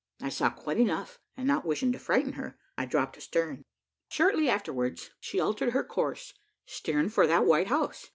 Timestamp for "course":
5.83-6.33